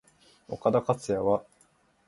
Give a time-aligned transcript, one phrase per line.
[0.47, 1.45] 岡田克也は？